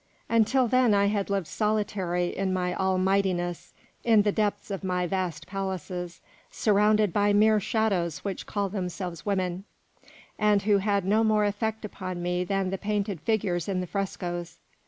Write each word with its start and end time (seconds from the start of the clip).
Until 0.29 0.67
then 0.67 0.95
I 0.95 1.05
had 1.09 1.29
lived 1.29 1.45
solitary 1.45 2.35
in 2.35 2.51
my 2.51 2.73
almightiness, 2.73 3.71
in 4.03 4.23
the 4.23 4.31
depths 4.31 4.71
of 4.71 4.83
my 4.83 5.05
vast 5.05 5.45
palaces, 5.45 6.21
surrounded 6.49 7.13
by 7.13 7.33
mere 7.33 7.59
shadows 7.59 8.23
which 8.25 8.47
called 8.47 8.71
themselves 8.71 9.27
women, 9.27 9.63
and 10.39 10.63
who 10.63 10.79
had 10.79 11.05
no 11.05 11.23
more 11.23 11.45
effect 11.45 11.85
upon 11.85 12.19
me 12.19 12.43
than 12.43 12.71
the 12.71 12.79
painted 12.79 13.21
figures 13.21 13.67
in 13.69 13.79
the 13.79 13.85
frescoes. 13.85 14.57